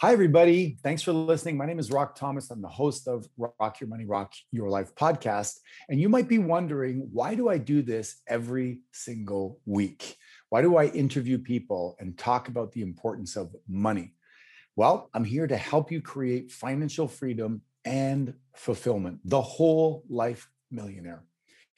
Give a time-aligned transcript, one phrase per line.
[0.00, 0.78] Hi, everybody.
[0.84, 1.56] Thanks for listening.
[1.56, 2.52] My name is Rock Thomas.
[2.52, 5.54] I'm the host of Rock Your Money, Rock Your Life podcast.
[5.88, 10.16] And you might be wondering, why do I do this every single week?
[10.50, 14.14] Why do I interview people and talk about the importance of money?
[14.76, 21.24] Well, I'm here to help you create financial freedom and fulfillment, the whole life millionaire.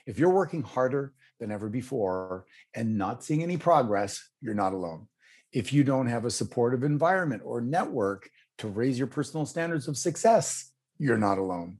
[0.07, 2.45] If you're working harder than ever before
[2.75, 5.07] and not seeing any progress, you're not alone
[5.53, 9.97] if you don't have a supportive environment or network to raise your personal standards of
[9.97, 11.79] success, you're not alone.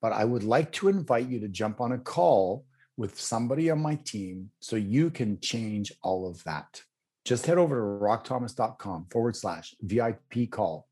[0.00, 2.64] But I would like to invite you to jump on a call
[2.96, 6.82] with somebody on my team so you can change all of that.
[7.24, 10.86] Just head over to rockthomas.com forward slash VIP call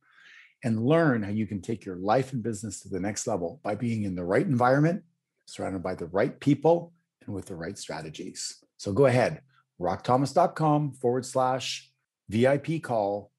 [0.65, 3.75] and learn how you can take your life and business to the next level by
[3.75, 5.03] being in the right environment,
[5.47, 6.93] surrounded by the right people,
[7.27, 8.59] and with the right strategies.
[8.79, 9.43] So go ahead,
[9.81, 11.92] rockthomas.com forward slash
[12.33, 13.31] VIP call,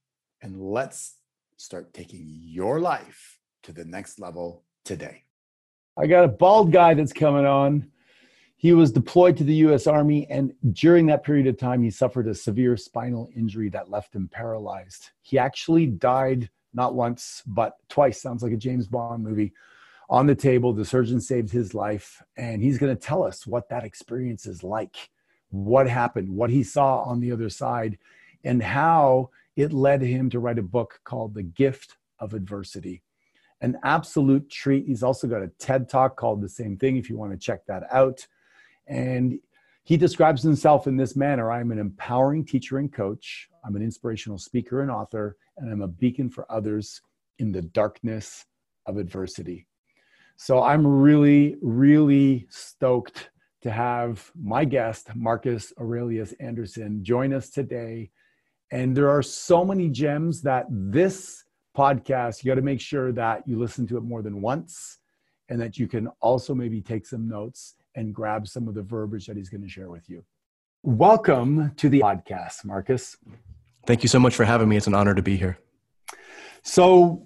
[0.44, 1.16] and let's
[1.58, 5.24] start taking your life to the next level today.
[5.98, 7.90] I got a bald guy that's coming on.
[8.56, 12.28] He was deployed to the US Army, and during that period of time, he suffered
[12.28, 15.10] a severe spinal injury that left him paralyzed.
[15.24, 18.22] He actually died not once, but twice.
[18.22, 19.54] Sounds like a James Bond movie.
[20.08, 23.70] On the table, the surgeon saved his life, and he's going to tell us what
[23.70, 25.10] that experience is like,
[25.50, 27.98] what happened, what he saw on the other side,
[28.44, 33.04] and how it led him to write a book called The Gift of Adversity.
[33.62, 34.86] An absolute treat.
[34.86, 37.66] He's also got a TED talk called the same thing if you want to check
[37.68, 38.26] that out.
[38.88, 39.40] And
[39.84, 44.38] he describes himself in this manner I'm an empowering teacher and coach, I'm an inspirational
[44.38, 47.02] speaker and author, and I'm a beacon for others
[47.40, 48.46] in the darkness
[48.86, 49.68] of adversity.
[50.36, 53.30] So I'm really, really stoked
[53.62, 58.10] to have my guest, Marcus Aurelius Anderson, join us today
[58.72, 61.44] and there are so many gems that this
[61.76, 65.00] podcast, you got to make sure that you listen to it more than once
[65.50, 69.28] and that you can also maybe take some notes and grab some of the verbiage
[69.28, 70.24] that he's going to share with you.
[70.84, 73.16] Welcome to the podcast, Marcus.
[73.86, 74.78] Thank you so much for having me.
[74.78, 75.58] It's an honor to be here.
[76.64, 77.26] So,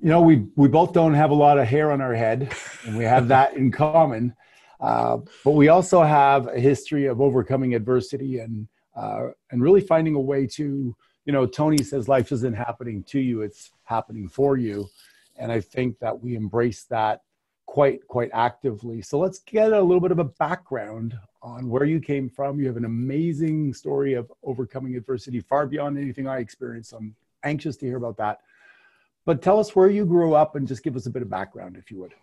[0.00, 2.52] you know, we we both don't have a lot of hair on our head,
[2.84, 4.34] and we have that in common.
[4.80, 10.14] Uh, but we also have a history of overcoming adversity and uh, and really finding
[10.14, 10.94] a way to
[11.24, 14.88] you know tony says life isn't happening to you it's happening for you.
[15.36, 17.22] And i think that we embrace that
[17.68, 19.02] quite quite actively.
[19.02, 22.58] So let's get a little bit of a background on where you came from.
[22.58, 26.94] You have an amazing story of overcoming adversity far beyond anything i experienced.
[26.94, 28.40] I'm anxious to hear about that.
[29.26, 31.76] But tell us where you grew up and just give us a bit of background
[31.76, 32.14] if you would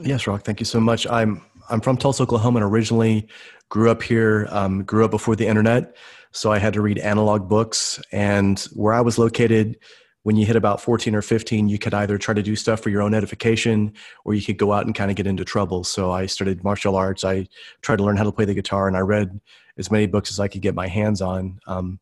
[0.00, 0.42] Yes, Rock.
[0.42, 1.06] Thank you so much.
[1.06, 3.28] I'm I'm from Tulsa, Oklahoma, and originally
[3.68, 4.46] grew up here.
[4.50, 5.96] Um, grew up before the internet,
[6.32, 8.00] so I had to read analog books.
[8.12, 9.78] And where I was located,
[10.24, 12.90] when you hit about 14 or 15, you could either try to do stuff for
[12.90, 13.92] your own edification,
[14.24, 15.84] or you could go out and kind of get into trouble.
[15.84, 17.24] So I started martial arts.
[17.24, 17.46] I
[17.82, 19.40] tried to learn how to play the guitar, and I read
[19.78, 21.60] as many books as I could get my hands on.
[21.66, 22.00] Um,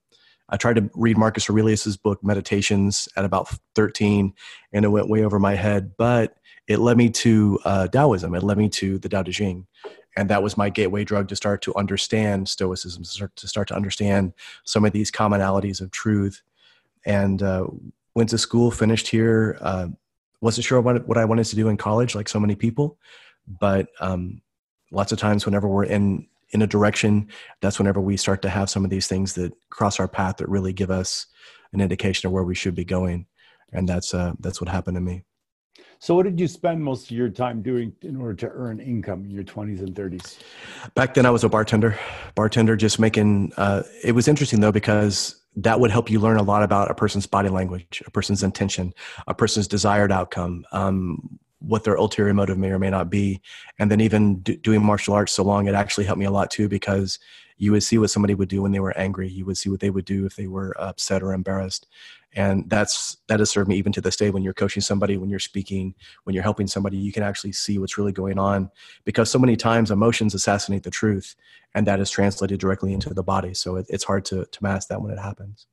[0.49, 4.35] I tried to read Marcus Aurelius's book Meditations at about 13,
[4.73, 5.93] and it went way over my head.
[5.97, 6.37] But
[6.69, 8.35] it led me to uh, Taoism.
[8.35, 9.67] It led me to the Tao Te Ching.
[10.17, 13.69] And that was my gateway drug to start to understand Stoicism, to start to, start
[13.69, 14.35] to understand
[14.65, 16.43] some of these commonalities of truth.
[17.05, 17.67] And uh,
[18.15, 19.59] went to school, finished here.
[19.61, 19.89] Uh,
[20.41, 22.99] wasn't sure what, what I wanted to do in college, like so many people.
[23.47, 24.43] But um,
[24.91, 27.29] lots of times, whenever we're in in a direction,
[27.63, 30.49] that's whenever we start to have some of these things that cross our path that
[30.49, 31.27] really give us
[31.73, 33.27] an indication of where we should be going.
[33.73, 35.25] And that's uh, that's what happened to me.
[36.03, 39.25] So, what did you spend most of your time doing in order to earn income
[39.25, 40.37] in your 20s and 30s?
[40.97, 41.97] Back then, I was a bartender.
[42.35, 43.53] Bartender, just making.
[43.57, 46.95] Uh, it was interesting though because that would help you learn a lot about a
[46.95, 48.93] person's body language, a person's intention,
[49.29, 53.41] a person's desired outcome, um, what their ulterior motive may or may not be,
[53.79, 56.51] and then even do, doing martial arts so long, it actually helped me a lot
[56.51, 57.21] too because
[57.59, 59.29] you would see what somebody would do when they were angry.
[59.29, 61.87] You would see what they would do if they were upset or embarrassed
[62.35, 65.29] and that's that has served me even to this day when you're coaching somebody when
[65.29, 65.95] you're speaking
[66.25, 68.71] when you're helping somebody you can actually see what's really going on
[69.05, 71.37] because so many times emotions assassinate the truth
[71.75, 74.89] and that is translated directly into the body so it, it's hard to, to mask
[74.89, 75.67] that when it happens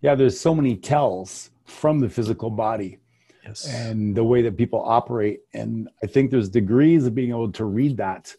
[0.00, 2.98] yeah there's so many tells from the physical body
[3.46, 3.66] yes.
[3.66, 5.40] and the way that people operate.
[5.54, 8.34] And I think there's degrees of being able to read that.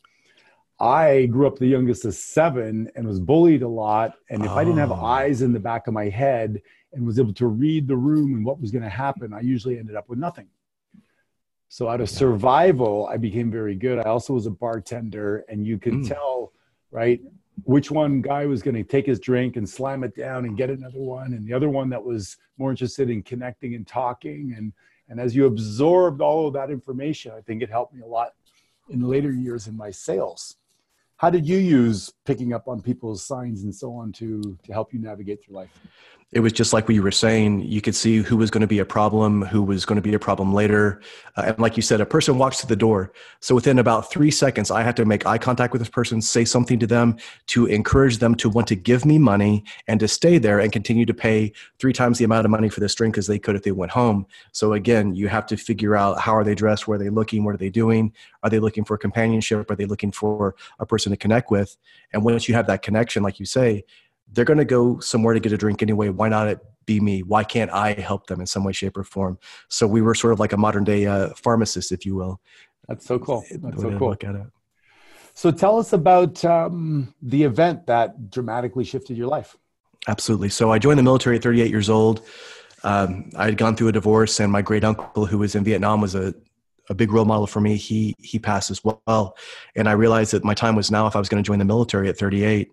[0.80, 4.14] I grew up the youngest of seven and was bullied a lot.
[4.30, 4.56] And if oh.
[4.56, 4.96] I didn't have oh.
[4.96, 6.62] eyes in the back of my head
[6.98, 9.78] and was able to read the room and what was going to happen, I usually
[9.78, 10.48] ended up with nothing.
[11.70, 14.00] So out of survival, I became very good.
[14.00, 16.08] I also was a bartender, and you could mm.
[16.08, 16.54] tell,
[16.90, 17.22] right,
[17.66, 20.72] which one guy was going to take his drink and slam it down and get
[20.72, 24.56] another one, and the other one that was more interested in connecting and talking.
[24.58, 24.74] And
[25.10, 28.34] and as you absorbed all of that information, I think it helped me a lot
[28.90, 30.58] in later years in my sales.
[31.18, 34.94] How did you use picking up on people's signs and so on to to help
[34.94, 35.80] you navigate through life?
[36.34, 37.62] It was just like what you were saying.
[37.62, 40.14] You could see who was going to be a problem, who was going to be
[40.14, 41.02] a problem later.
[41.38, 43.14] Uh, and like you said, a person walks to the door.
[43.40, 46.44] So within about three seconds, I had to make eye contact with this person, say
[46.44, 47.16] something to them
[47.48, 51.06] to encourage them to want to give me money and to stay there and continue
[51.06, 53.64] to pay three times the amount of money for this drink as they could if
[53.64, 54.26] they went home.
[54.52, 57.46] So again, you have to figure out how are they dressed, where are they looking,
[57.46, 58.12] what are they doing?
[58.44, 59.72] Are they looking for companionship?
[59.72, 61.78] Are they looking for a person to connect with?
[62.12, 63.86] And once you have that connection, like you say,
[64.32, 66.10] they're going to go somewhere to get a drink anyway.
[66.10, 67.24] Why not it be me?
[67.24, 69.40] Why can't I help them in some way, shape, or form?
[69.70, 72.42] So we were sort of like a modern day uh, pharmacist, if you will.
[72.88, 73.44] That's so cool.
[73.52, 74.10] That's so cool.
[74.10, 74.48] Look at it.
[75.34, 79.56] So tell us about um, the event that dramatically shifted your life.
[80.08, 80.50] Absolutely.
[80.50, 82.26] So I joined the military at 38 years old.
[82.84, 86.02] Um, I had gone through a divorce, and my great uncle, who was in Vietnam,
[86.02, 86.34] was a
[86.90, 87.76] a big role model for me.
[87.76, 89.36] He he passed as well,
[89.76, 91.66] and I realized that my time was now if I was going to join the
[91.66, 92.72] military at 38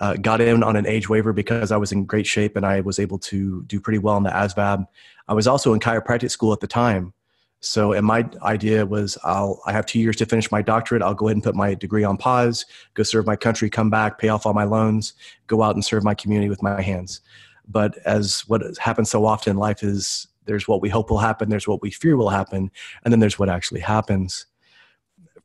[0.00, 2.80] uh, got in on an age waiver because I was in great shape and I
[2.80, 4.86] was able to do pretty well in the ASVAB.
[5.26, 7.12] I was also in chiropractic school at the time.
[7.60, 11.02] So, and my idea was I'll, I have two years to finish my doctorate.
[11.02, 12.64] I'll go ahead and put my degree on pause,
[12.94, 15.14] go serve my country, come back, pay off all my loans,
[15.48, 17.20] go out and serve my community with my hands.
[17.66, 21.50] But as what happens so often in life is there's what we hope will happen,
[21.50, 22.70] there's what we fear will happen,
[23.04, 24.46] and then there's what actually happens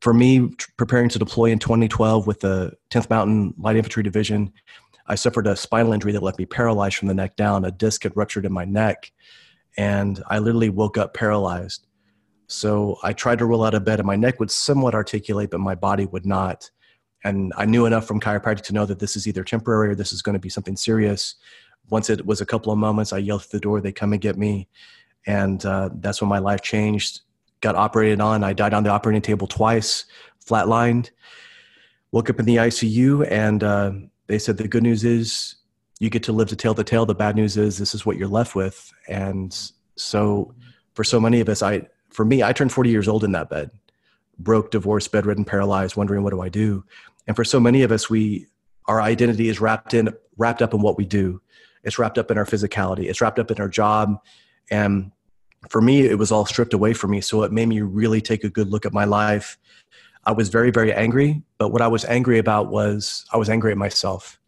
[0.04, 4.52] for me, preparing to deploy in 2012 with the 10th Mountain Light Infantry Division,
[5.08, 7.64] I suffered a spinal injury that left me paralyzed from the neck down.
[7.64, 9.14] A disc had ruptured in my neck,
[9.78, 11.88] and I literally woke up paralyzed.
[12.48, 15.62] So I tried to roll out of bed, and my neck would somewhat articulate, but
[15.62, 16.70] my body would not.
[17.24, 20.12] And I knew enough from chiropractic to know that this is either temporary or this
[20.12, 21.36] is going to be something serious.
[21.90, 24.22] Once it was a couple of moments, I yelled through the door, they come and
[24.22, 24.68] get me.
[25.26, 27.22] And uh, that's when my life changed
[27.64, 28.44] got operated on.
[28.44, 30.06] I died on the operating table twice,
[30.46, 31.10] flatlined.
[32.12, 33.92] Woke up in the ICU, and uh,
[34.28, 35.56] they said the good news is
[36.00, 37.08] you get to live to tell the tale.
[37.08, 38.92] The bad news is this is what you're left with.
[39.08, 39.58] And
[39.96, 40.54] so,
[40.94, 43.50] for so many of us, I for me, I turned 40 years old in that
[43.50, 43.72] bed,
[44.38, 46.84] broke, divorced, bedridden, paralyzed, wondering what do I do.
[47.26, 48.48] And for so many of us, we
[48.86, 51.42] our identity is wrapped in wrapped up in what we do.
[51.84, 53.06] It's wrapped up in our physicality.
[53.10, 54.20] It's wrapped up in our job,
[54.70, 55.12] and
[55.70, 57.22] for me, it was all stripped away from me.
[57.22, 59.58] So it made me really take a good look at my life.
[60.26, 63.72] I was very, very angry, but what I was angry about was I was angry
[63.72, 64.40] at myself.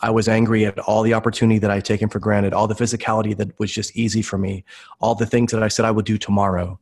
[0.00, 2.74] I was angry at all the opportunity that I had taken for granted, all the
[2.74, 4.64] physicality that was just easy for me,
[5.00, 6.78] all the things that I said I would do tomorrow.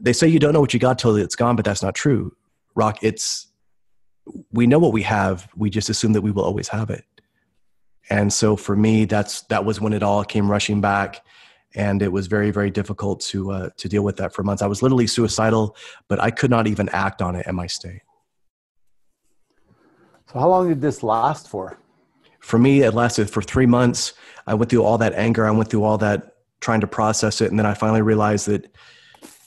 [0.00, 2.34] They say you don't know what you got till it's gone, but that's not true.
[2.74, 3.46] Rock, it's
[4.52, 5.48] we know what we have.
[5.56, 7.04] We just assume that we will always have it.
[8.10, 11.22] And so for me, that's that was when it all came rushing back
[11.74, 14.62] and it was very very difficult to uh, to deal with that for months.
[14.62, 15.76] I was literally suicidal
[16.08, 18.02] but i could not even act on it in my state.
[20.32, 21.78] So how long did this last for?
[22.40, 24.14] For me it lasted for three months.
[24.46, 25.46] I went through all that anger.
[25.46, 28.70] I went through all that trying to process it and then i finally realized that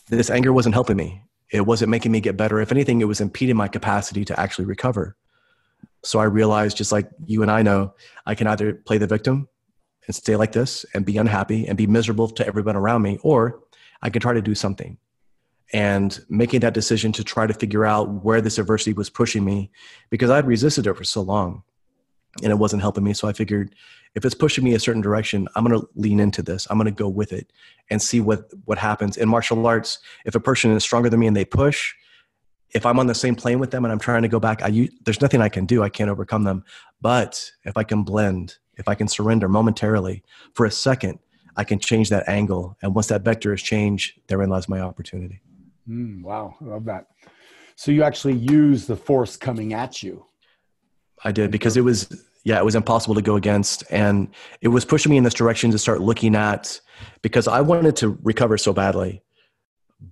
[0.10, 1.22] this anger wasn't helping me.
[1.52, 2.60] It wasn't making me get better.
[2.60, 5.16] If anything it was impeding my capacity to actually recover.
[6.04, 7.94] So i realized just like you and i know
[8.26, 9.48] i can either play the victim
[10.06, 13.62] and stay like this and be unhappy and be miserable to everyone around me, or
[14.02, 14.98] I can try to do something.
[15.72, 19.72] And making that decision to try to figure out where this adversity was pushing me
[20.10, 21.64] because I'd resisted it for so long
[22.42, 23.14] and it wasn't helping me.
[23.14, 23.74] So I figured
[24.16, 26.68] if it's pushing me a certain direction, I'm going to lean into this.
[26.70, 27.52] I'm going to go with it
[27.90, 29.18] and see what, what happens.
[29.18, 31.94] In martial arts, if a person is stronger than me and they push,
[32.74, 34.90] if I'm on the same plane with them and I'm trying to go back, I,
[35.06, 35.84] there's nothing I can do.
[35.84, 36.64] I can't overcome them.
[37.02, 41.20] But if I can blend if I can surrender momentarily for a second,
[41.56, 42.78] I can change that angle.
[42.82, 45.42] And once that vector is changed, therein lies my opportunity.
[45.88, 47.08] Mm, wow, I love that.
[47.76, 50.26] So you actually use the force coming at you.
[51.24, 52.10] I did because it was
[52.44, 54.28] yeah, it was impossible to go against and
[54.60, 56.80] it was pushing me in this direction to start looking at
[57.22, 59.22] because I wanted to recover so badly.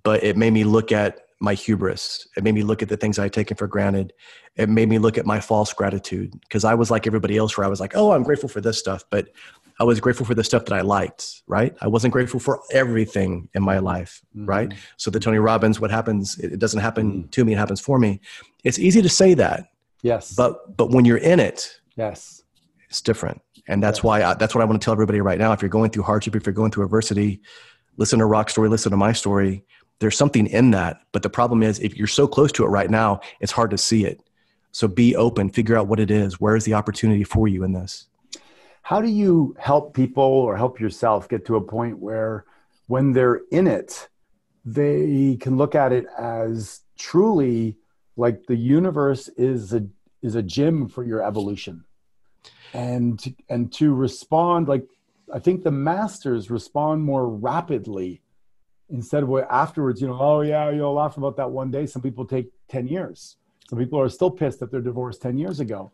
[0.03, 2.28] But it made me look at my hubris.
[2.38, 4.14] It made me look at the things I had taken for granted.
[4.56, 7.66] It made me look at my false gratitude because I was like everybody else, where
[7.66, 9.30] I was like, "Oh, I'm grateful for this stuff," but
[9.80, 11.42] I was grateful for the stuff that I liked.
[11.48, 11.76] Right?
[11.82, 14.22] I wasn't grateful for everything in my life.
[14.36, 14.46] Mm-hmm.
[14.46, 14.74] Right?
[14.98, 16.38] So the Tony Robbins, what happens?
[16.38, 17.30] It doesn't happen mm-hmm.
[17.30, 18.22] to me; it happens for me.
[18.64, 19.66] It's easy to say that.
[20.04, 20.34] Yes.
[20.34, 22.44] But but when you're in it, yes,
[22.88, 25.54] it's different, and that's why I, that's what I want to tell everybody right now.
[25.54, 27.42] If you're going through hardship, if you're going through adversity,
[27.98, 29.66] listen to Rock Story, listen to my story
[30.01, 31.01] there's something in that.
[31.12, 33.77] But the problem is, if you're so close to it right now, it's hard to
[33.77, 34.20] see it.
[34.72, 36.41] So be open, figure out what it is.
[36.41, 38.08] Where is the opportunity for you in this?
[38.81, 42.46] How do you help people or help yourself get to a point where
[42.88, 44.10] when they're in it,
[44.65, 47.77] they can look at it as truly
[48.17, 49.86] like the universe is a
[50.24, 51.84] is a gym for your evolution
[52.74, 54.86] and and to respond like
[55.34, 58.22] i think the masters respond more rapidly
[58.92, 61.86] instead of what afterwards, you know, oh yeah, you'll laugh about that one day.
[61.86, 63.38] Some people take 10 years.
[63.70, 65.92] Some people are still pissed that they're divorced 10 years ago.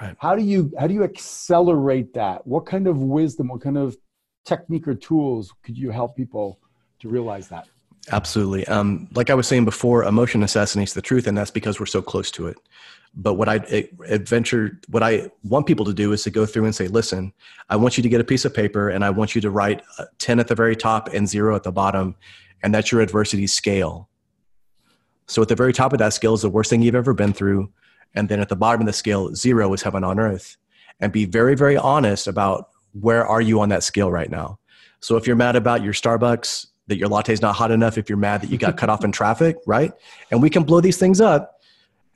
[0.00, 0.14] Right.
[0.18, 2.46] How do you how do you accelerate that?
[2.46, 3.96] What kind of wisdom, what kind of
[4.44, 6.60] technique or tools could you help people
[7.00, 7.66] to realize that?
[8.12, 8.66] Absolutely.
[8.68, 12.00] Um, like I was saying before, emotion assassinates the truth, and that's because we're so
[12.00, 12.56] close to it.
[13.14, 16.74] But what I adventure, what I want people to do is to go through and
[16.74, 17.32] say, "Listen,
[17.68, 19.82] I want you to get a piece of paper, and I want you to write
[20.18, 22.14] ten at the very top and zero at the bottom,
[22.62, 24.08] and that's your adversity scale."
[25.26, 27.32] So at the very top of that scale is the worst thing you've ever been
[27.32, 27.72] through,
[28.14, 30.56] and then at the bottom of the scale, zero is heaven on earth.
[31.00, 34.58] And be very, very honest about where are you on that scale right now.
[35.00, 38.08] So if you're mad about your Starbucks that your latte is not hot enough, if
[38.08, 39.92] you're mad that you got cut off in traffic, right?
[40.30, 41.60] And we can blow these things up.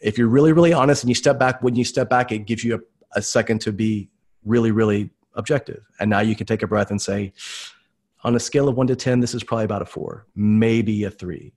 [0.01, 2.65] If you're really, really honest and you step back, when you step back, it gives
[2.65, 4.09] you a, a second to be
[4.45, 5.85] really, really objective.
[5.99, 7.33] And now you can take a breath and say,
[8.23, 11.11] on a scale of one to 10, this is probably about a four, maybe a
[11.11, 11.53] three.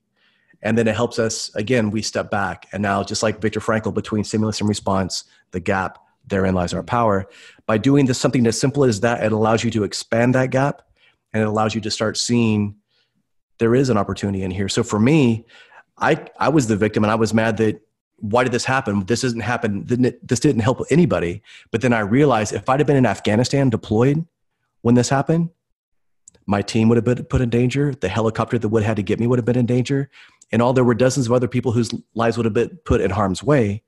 [0.62, 2.67] And then it helps us, again, we step back.
[2.72, 6.84] And now, just like Viktor Frankl, between stimulus and response, the gap, therein lies our
[6.84, 7.27] power.
[7.65, 10.82] By doing this, something as simple as that, it allows you to expand that gap
[11.34, 12.75] and it allows you to start seeing
[13.60, 14.69] there is an opportunity in here.
[14.69, 15.45] So for me,
[15.98, 17.81] I I was the victim and I was mad that
[18.17, 19.05] why did this happen?
[19.05, 19.83] This doesn't happen.
[19.86, 21.41] This didn't help anybody.
[21.72, 24.25] But then I realized if I'd have been in Afghanistan deployed
[24.81, 25.50] when this happened,
[26.45, 27.93] my team would have been put in danger.
[27.93, 30.10] The helicopter that would have had to get me would have been in danger.
[30.51, 33.12] And all there were dozens of other people whose lives would have been put in
[33.12, 33.83] harm's way.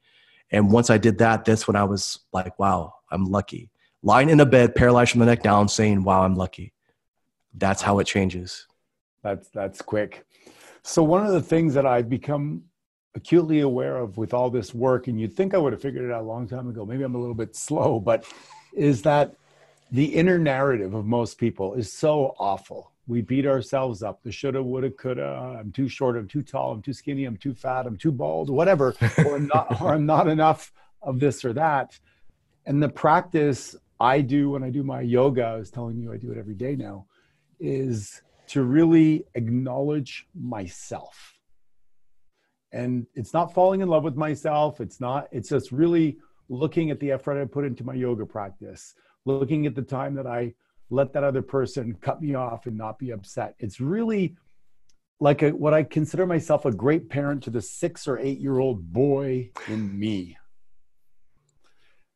[0.51, 3.72] And once I did that, that's when I was like, wow, I'm lucky.
[4.03, 6.74] Lying in a bed, paralyzed from the neck down, saying, wow, I'm lucky.
[7.53, 8.67] That's how it changes.
[9.25, 10.24] That's that's quick.
[10.84, 12.62] So one of the things that I've become
[13.15, 16.12] acutely aware of with all this work, and you'd think I would have figured it
[16.13, 16.86] out a long time ago.
[16.86, 18.24] Maybe I'm a little bit slow, but
[18.75, 19.36] is that
[19.91, 22.91] the inner narrative of most people is so awful.
[23.08, 24.22] We beat ourselves up.
[24.22, 25.58] The shoulda, woulda, coulda.
[25.60, 26.17] I'm too short.
[26.17, 26.74] I'm too tall.
[26.74, 27.25] I'm too skinny.
[27.25, 27.88] I'm too fat.
[27.88, 28.51] I'm too bald.
[28.51, 28.94] Whatever.
[29.25, 29.82] or I'm not.
[29.82, 31.98] or I'm not enough of this or that.
[32.67, 36.17] And the practice I do when I do my yoga, I was telling you I
[36.17, 37.08] do it every day now,
[37.60, 41.33] is to really acknowledge myself.
[42.71, 44.81] And it's not falling in love with myself.
[44.81, 46.17] It's not, it's just really
[46.49, 48.93] looking at the effort I put into my yoga practice,
[49.25, 50.53] looking at the time that I
[50.89, 53.55] let that other person cut me off and not be upset.
[53.59, 54.35] It's really
[55.19, 58.59] like a, what I consider myself a great parent to the six or eight year
[58.59, 60.37] old boy in me.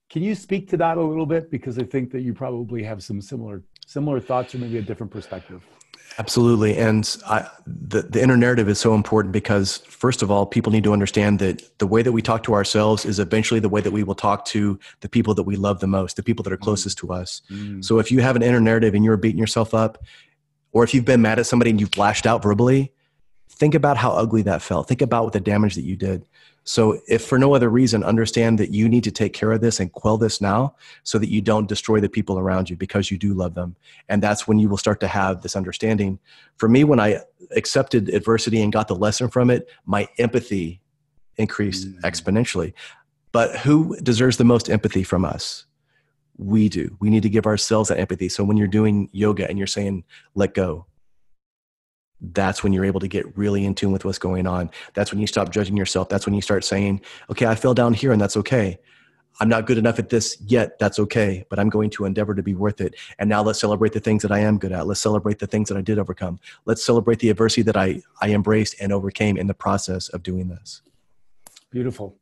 [0.10, 1.52] Can you speak to that a little bit?
[1.52, 5.12] Because I think that you probably have some similar similar thoughts or maybe a different
[5.12, 5.66] perspective.
[6.18, 6.76] Absolutely.
[6.78, 10.84] And I, the, the inner narrative is so important because, first of all, people need
[10.84, 13.92] to understand that the way that we talk to ourselves is eventually the way that
[13.92, 16.58] we will talk to the people that we love the most, the people that are
[16.58, 16.62] mm.
[16.62, 17.42] closest to us.
[17.50, 17.86] Mm.
[17.86, 20.04] So if you have an inner narrative and you're beating yourself up,
[20.74, 22.92] or if you've been mad at somebody and you've lashed out verbally,
[23.48, 24.90] think about how ugly that felt.
[24.90, 26.26] Think about what the damage that you did.
[26.70, 29.80] So, if for no other reason, understand that you need to take care of this
[29.80, 33.18] and quell this now so that you don't destroy the people around you because you
[33.18, 33.76] do love them.
[34.08, 36.20] And that's when you will start to have this understanding.
[36.58, 37.22] For me, when I
[37.56, 40.80] accepted adversity and got the lesson from it, my empathy
[41.38, 42.06] increased mm-hmm.
[42.06, 42.74] exponentially.
[43.32, 45.66] But who deserves the most empathy from us?
[46.38, 46.96] We do.
[47.00, 48.30] We need to give ourselves that empathy.
[48.30, 50.04] So, when you're doing yoga and you're saying,
[50.36, 50.86] let go,
[52.22, 54.70] that's when you're able to get really in tune with what's going on.
[54.94, 56.10] That's when you stop judging yourself.
[56.10, 58.80] That's when you start saying, okay, I fell down here and that's okay.
[59.42, 60.78] I'm not good enough at this yet.
[60.80, 62.96] That's okay, but I'm going to endeavor to be worth it.
[63.20, 64.86] And now let's celebrate the things that I am good at.
[64.86, 66.40] Let's celebrate the things that I did overcome.
[66.66, 70.50] Let's celebrate the adversity that I, I embraced and overcame in the process of doing
[70.50, 70.82] this.
[71.72, 72.18] Beautiful.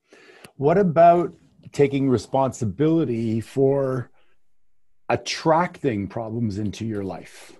[0.57, 1.33] What about
[1.71, 4.11] taking responsibility for
[5.09, 7.56] attracting problems into your life?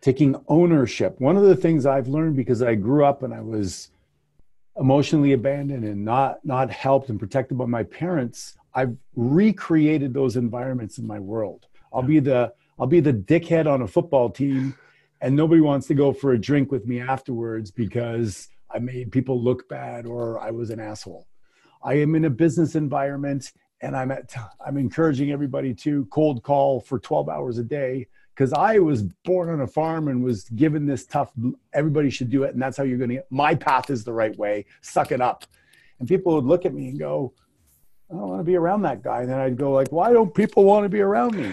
[0.00, 1.20] Taking ownership.
[1.20, 3.90] One of the things I've learned because I grew up and I was
[4.78, 10.98] emotionally abandoned and not not helped and protected by my parents, I've recreated those environments
[10.98, 11.66] in my world.
[11.92, 14.76] I'll be the I'll be the dickhead on a football team
[15.20, 19.42] and nobody wants to go for a drink with me afterwards because I made people
[19.42, 21.26] look bad or I was an asshole.
[21.82, 26.80] I am in a business environment and I'm at I'm encouraging everybody to cold call
[26.80, 28.06] for 12 hours a day
[28.38, 31.32] because I was born on a farm and was given this tough,
[31.72, 32.54] everybody should do it.
[32.54, 34.64] And that's how you're going to get my path is the right way.
[34.80, 35.44] Suck it up.
[35.98, 37.34] And people would look at me and go,
[38.08, 39.22] I don't want to be around that guy.
[39.22, 41.52] And then I'd go like, why don't people want to be around me?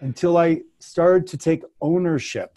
[0.00, 2.56] Until I started to take ownership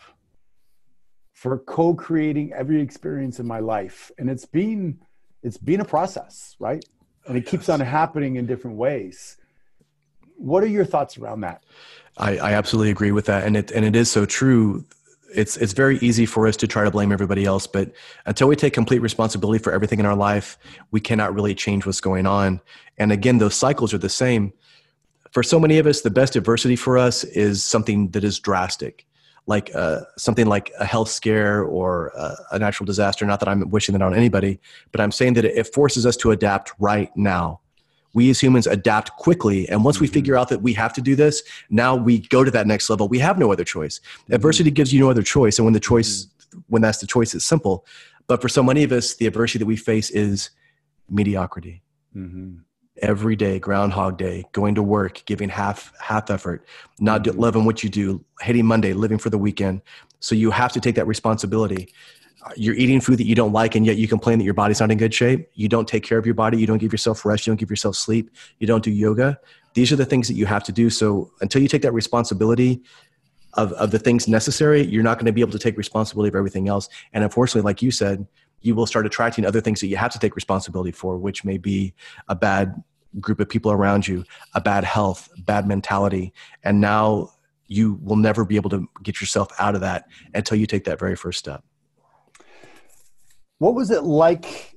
[1.33, 4.09] for co-creating every experience in my life.
[4.19, 5.01] And it's been,
[5.43, 6.85] it's been a process, right?
[7.27, 9.35] And it oh, keeps on happening in different ways.
[10.41, 11.63] What are your thoughts around that?
[12.17, 14.83] I, I absolutely agree with that, and it and it is so true.
[15.33, 17.91] It's it's very easy for us to try to blame everybody else, but
[18.25, 20.57] until we take complete responsibility for everything in our life,
[20.89, 22.59] we cannot really change what's going on.
[22.97, 24.51] And again, those cycles are the same.
[25.31, 29.07] For so many of us, the best adversity for us is something that is drastic,
[29.45, 33.25] like uh, something like a health scare or uh, a natural disaster.
[33.25, 34.59] Not that I'm wishing that on anybody,
[34.91, 37.60] but I'm saying that it forces us to adapt right now
[38.13, 39.67] we as humans adapt quickly.
[39.69, 40.13] And once we mm-hmm.
[40.13, 43.07] figure out that we have to do this, now we go to that next level.
[43.07, 43.99] We have no other choice.
[43.99, 44.33] Mm-hmm.
[44.33, 45.57] Adversity gives you no other choice.
[45.57, 46.59] And when the choice, mm-hmm.
[46.67, 47.85] when that's the choice, it's simple.
[48.27, 50.51] But for so many of us, the adversity that we face is
[51.09, 51.81] mediocrity.
[52.15, 52.57] Mm-hmm.
[53.01, 56.65] Every day, Groundhog Day, going to work, giving half half effort,
[56.99, 57.39] not mm-hmm.
[57.39, 59.81] loving what you do, hating Monday, living for the weekend.
[60.19, 61.91] So you have to take that responsibility
[62.55, 64.91] you're eating food that you don't like and yet you complain that your body's not
[64.91, 65.49] in good shape.
[65.53, 66.57] You don't take care of your body.
[66.57, 67.45] You don't give yourself rest.
[67.45, 68.31] You don't give yourself sleep.
[68.59, 69.39] You don't do yoga.
[69.73, 70.89] These are the things that you have to do.
[70.89, 72.81] So until you take that responsibility
[73.53, 76.37] of, of the things necessary you're not going to be able to take responsibility for
[76.37, 76.87] everything else.
[77.13, 78.25] And unfortunately like you said
[78.61, 81.57] you will start attracting other things that you have to take responsibility for which may
[81.57, 81.93] be
[82.27, 82.81] a bad
[83.19, 84.23] group of people around you
[84.55, 86.33] a bad health bad mentality.
[86.63, 87.31] And now
[87.67, 90.97] you will never be able to get yourself out of that until you take that
[90.97, 91.63] very first step
[93.61, 94.75] what was it like,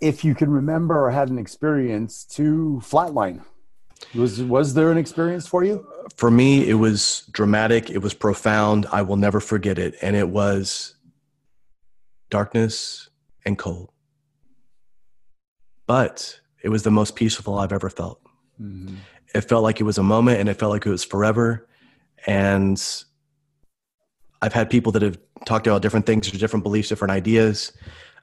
[0.00, 3.44] if you can remember or had an experience, to flatline?
[4.14, 5.86] Was was there an experience for you?
[6.16, 7.90] For me, it was dramatic.
[7.90, 8.86] It was profound.
[8.90, 10.94] I will never forget it, and it was
[12.30, 13.10] darkness
[13.44, 13.90] and cold.
[15.86, 18.22] But it was the most peaceful I've ever felt.
[18.58, 18.94] Mm-hmm.
[19.34, 21.68] It felt like it was a moment, and it felt like it was forever.
[22.26, 22.82] And
[24.40, 27.72] I've had people that have talked about different things, or different beliefs, different ideas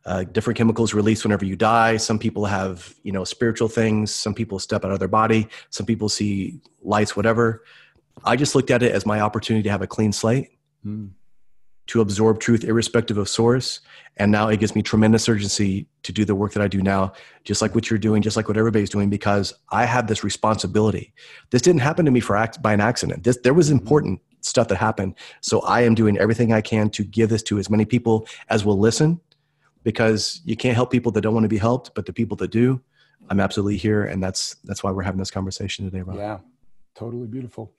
[0.05, 1.97] uh, different chemicals released whenever you die.
[1.97, 4.13] Some people have, you know, spiritual things.
[4.13, 5.47] Some people step out of their body.
[5.69, 7.63] Some people see lights, whatever.
[8.23, 10.49] I just looked at it as my opportunity to have a clean slate,
[10.85, 11.09] mm.
[11.87, 13.79] to absorb truth irrespective of source.
[14.17, 17.13] And now it gives me tremendous urgency to do the work that I do now,
[17.43, 21.13] just like what you're doing, just like what everybody's doing, because I have this responsibility.
[21.51, 23.23] This didn't happen to me for act, by an accident.
[23.23, 23.77] This there was hmm.
[23.77, 25.15] important stuff that happened.
[25.41, 28.65] So I am doing everything I can to give this to as many people as
[28.65, 29.21] will listen
[29.83, 32.51] because you can't help people that don't want to be helped, but the people that
[32.51, 32.81] do,
[33.29, 36.17] I'm absolutely here, and that's that's why we're having this conversation today, Rob.
[36.17, 36.39] Yeah,
[36.95, 37.71] totally beautiful.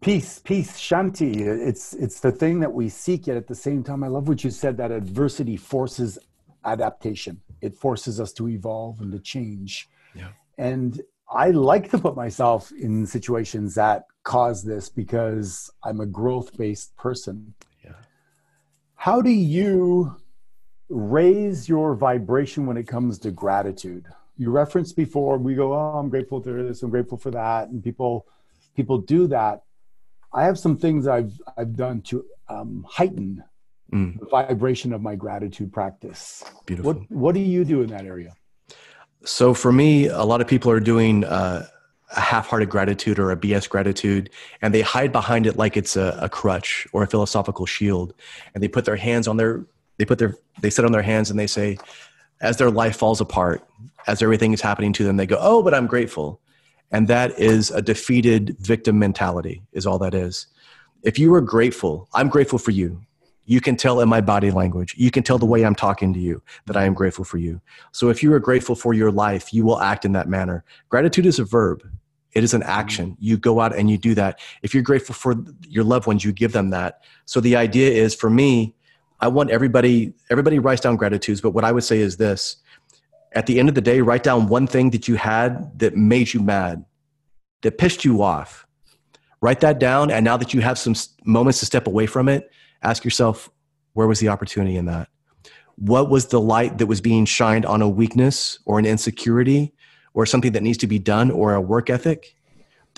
[0.00, 1.40] Peace, peace, shanti.
[1.40, 3.26] It's it's the thing that we seek.
[3.26, 6.18] Yet at the same time, I love what you said that adversity forces
[6.64, 7.40] adaptation.
[7.60, 9.88] It forces us to evolve and to change.
[10.14, 10.28] Yeah.
[10.56, 16.56] And I like to put myself in situations that cause this because I'm a growth
[16.56, 17.54] based person.
[17.84, 17.92] Yeah.
[18.94, 20.16] How do you
[20.88, 24.06] raise your vibration when it comes to gratitude.
[24.36, 27.82] You referenced before, we go, oh, I'm grateful for this, I'm grateful for that, and
[27.82, 28.26] people
[28.76, 29.62] people do that.
[30.32, 33.42] I have some things I've I've done to um, heighten
[33.92, 34.18] mm.
[34.18, 36.44] the vibration of my gratitude practice.
[36.66, 36.92] Beautiful.
[36.92, 38.34] What what do you do in that area?
[39.24, 41.66] So for me, a lot of people are doing uh,
[42.16, 44.30] a half-hearted gratitude or a BS gratitude,
[44.62, 48.14] and they hide behind it like it's a, a crutch or a philosophical shield,
[48.54, 49.66] and they put their hands on their
[49.98, 51.76] they put their they sit on their hands and they say
[52.40, 53.66] as their life falls apart
[54.06, 56.40] as everything is happening to them they go oh but i'm grateful.
[56.90, 60.46] And that is a defeated victim mentality is all that is.
[61.02, 63.02] If you are grateful i'm grateful for you.
[63.44, 64.94] You can tell in my body language.
[64.98, 67.60] You can tell the way i'm talking to you that i am grateful for you.
[67.92, 70.64] So if you are grateful for your life you will act in that manner.
[70.88, 71.82] Gratitude is a verb.
[72.32, 73.16] It is an action.
[73.18, 74.38] You go out and you do that.
[74.62, 75.34] If you're grateful for
[75.66, 77.00] your loved ones you give them that.
[77.24, 78.74] So the idea is for me
[79.20, 82.56] I want everybody, everybody writes down gratitudes, but what I would say is this
[83.32, 86.32] at the end of the day, write down one thing that you had that made
[86.32, 86.84] you mad,
[87.62, 88.66] that pissed you off.
[89.40, 90.10] Write that down.
[90.10, 92.50] And now that you have some moments to step away from it,
[92.82, 93.50] ask yourself,
[93.92, 95.08] where was the opportunity in that?
[95.78, 99.72] what was the light that was being shined on a weakness or an insecurity
[100.12, 102.34] or something that needs to be done or a work ethic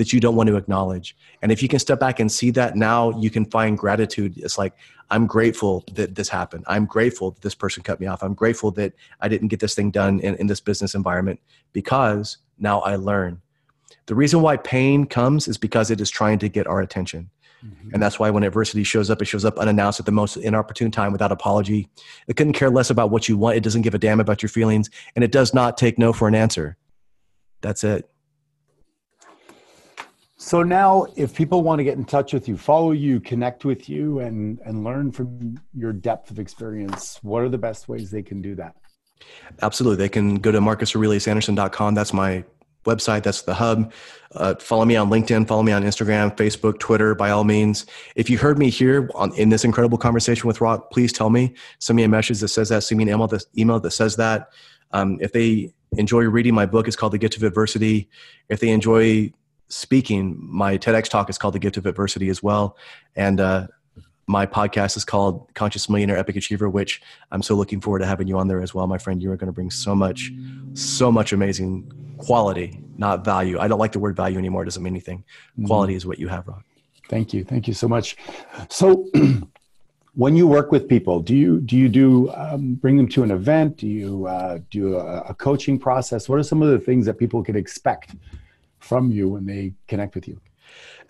[0.00, 1.14] that you don't want to acknowledge.
[1.42, 4.38] And if you can step back and see that now, you can find gratitude.
[4.38, 4.72] It's like,
[5.10, 6.64] I'm grateful that this happened.
[6.68, 8.22] I'm grateful that this person cut me off.
[8.22, 11.38] I'm grateful that I didn't get this thing done in, in this business environment
[11.74, 13.42] because now I learn.
[14.06, 17.28] The reason why pain comes is because it is trying to get our attention.
[17.62, 17.90] Mm-hmm.
[17.92, 20.90] And that's why when adversity shows up, it shows up unannounced at the most inopportune
[20.90, 21.90] time without apology.
[22.26, 23.58] It couldn't care less about what you want.
[23.58, 24.88] It doesn't give a damn about your feelings.
[25.14, 26.78] And it does not take no for an answer.
[27.60, 28.09] That's it.
[30.42, 33.90] So now, if people want to get in touch with you, follow you, connect with
[33.90, 38.22] you, and and learn from your depth of experience, what are the best ways they
[38.22, 38.74] can do that?
[39.60, 41.94] Absolutely, they can go to marcusaureliusanderson.com.
[41.94, 42.42] That's my
[42.86, 43.22] website.
[43.22, 43.92] That's the hub.
[44.34, 45.46] Uh, follow me on LinkedIn.
[45.46, 47.14] Follow me on Instagram, Facebook, Twitter.
[47.14, 47.84] By all means,
[48.16, 51.54] if you heard me here on, in this incredible conversation with Rock, please tell me.
[51.80, 52.82] Send me a message that says that.
[52.82, 54.48] Send me an email that, email that says that.
[54.92, 58.08] Um, if they enjoy reading my book, it's called The Gift of Adversity.
[58.48, 59.34] If they enjoy
[59.70, 62.76] speaking, my TEDx talk is called The Gift of Adversity as well.
[63.16, 63.68] And uh,
[64.26, 67.00] my podcast is called Conscious Millionaire Epic Achiever, which
[67.32, 69.22] I'm so looking forward to having you on there as well, my friend.
[69.22, 70.32] You are going to bring so much,
[70.74, 73.58] so much amazing quality, not value.
[73.58, 74.62] I don't like the word value anymore.
[74.62, 75.18] It doesn't mean anything.
[75.18, 75.66] Mm-hmm.
[75.66, 76.64] Quality is what you have, Rock.
[77.08, 77.44] Thank you.
[77.44, 78.16] Thank you so much.
[78.68, 79.08] So,
[80.14, 83.32] when you work with people, do you do you do um, bring them to an
[83.32, 83.78] event?
[83.78, 86.28] Do you uh, do a, a coaching process?
[86.28, 88.14] What are some of the things that people can expect
[88.80, 90.40] from you when they connect with you?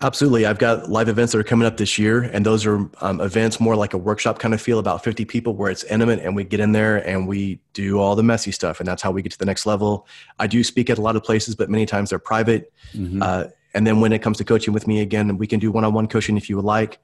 [0.03, 0.47] Absolutely.
[0.47, 3.59] I've got live events that are coming up this year, and those are um, events
[3.59, 6.43] more like a workshop kind of feel, about 50 people, where it's intimate and we
[6.43, 9.31] get in there and we do all the messy stuff, and that's how we get
[9.33, 10.07] to the next level.
[10.39, 12.73] I do speak at a lot of places, but many times they're private.
[12.93, 13.21] Mm-hmm.
[13.21, 15.83] Uh, and then when it comes to coaching with me again, we can do one
[15.83, 16.99] on one coaching if you would like.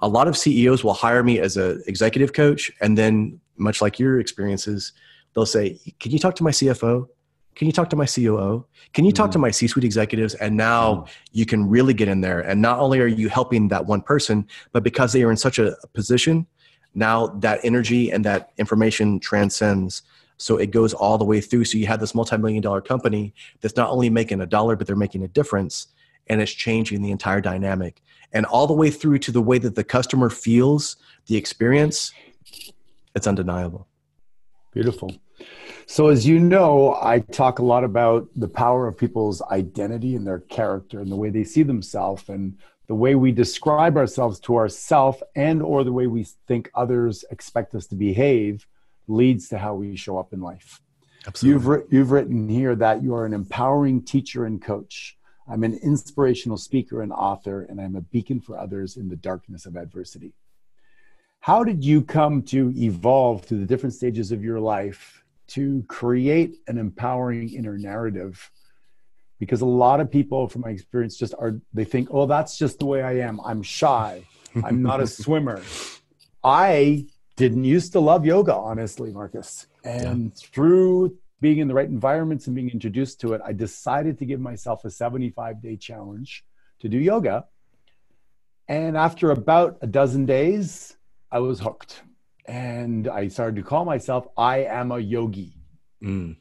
[0.00, 3.98] A lot of CEOs will hire me as an executive coach, and then, much like
[3.98, 4.92] your experiences,
[5.34, 7.08] they'll say, Can you talk to my CFO?
[7.54, 8.64] Can you talk to my COO?
[8.92, 9.32] Can you talk mm-hmm.
[9.32, 10.34] to my C suite executives?
[10.34, 11.12] And now mm-hmm.
[11.32, 12.40] you can really get in there.
[12.40, 15.58] And not only are you helping that one person, but because they are in such
[15.58, 16.46] a, position,
[16.94, 20.02] now that energy and that information transcends.
[20.38, 21.64] So it goes all the way through.
[21.64, 24.86] So you have this multi million dollar company that's not only making a dollar, but
[24.86, 25.88] they're making a difference.
[26.28, 28.02] And it's changing the entire dynamic.
[28.32, 32.12] And all the way through to the way that the customer feels the experience,
[33.14, 33.86] it's undeniable.
[34.72, 35.14] Beautiful.
[35.86, 40.26] So, as you know, I talk a lot about the power of people's identity and
[40.26, 44.56] their character and the way they see themselves and the way we describe ourselves to
[44.56, 48.66] ourselves and or the way we think others expect us to behave
[49.08, 50.80] leads to how we show up in life.
[51.26, 51.70] Absolutely.
[51.70, 55.16] You've, you've written here that you are an empowering teacher and coach.
[55.48, 59.66] I'm an inspirational speaker and author, and I'm a beacon for others in the darkness
[59.66, 60.34] of adversity.
[61.40, 65.21] How did you come to evolve through the different stages of your life
[65.52, 68.50] to create an empowering inner narrative.
[69.38, 72.78] Because a lot of people from my experience just are they think oh that's just
[72.78, 73.40] the way i am.
[73.44, 74.24] I'm shy.
[74.64, 75.60] I'm not a swimmer.
[76.44, 79.66] I didn't used to love yoga honestly marcus.
[79.84, 80.48] And yeah.
[80.52, 84.40] through being in the right environments and being introduced to it i decided to give
[84.40, 86.44] myself a 75 day challenge
[86.80, 87.44] to do yoga.
[88.68, 90.96] And after about a dozen days
[91.30, 92.02] i was hooked
[92.46, 95.56] and I started to call myself I am a yogi.
[96.02, 96.36] Mm.